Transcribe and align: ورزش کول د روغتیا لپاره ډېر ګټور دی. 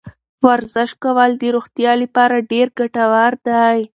ورزش 0.45 0.91
کول 1.03 1.31
د 1.41 1.43
روغتیا 1.55 1.91
لپاره 2.01 2.35
ډېر 2.51 2.67
ګټور 2.79 3.33
دی. 3.47 3.79